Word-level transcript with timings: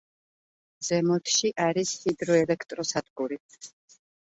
ზემოთში 0.87 1.51
არის 1.67 1.93
ჰიდროელექტროსადგური. 2.05 3.41